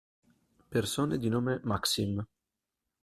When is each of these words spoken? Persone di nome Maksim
Persone 0.71 1.19
di 1.19 1.29
nome 1.29 1.59
Maksim 1.63 2.25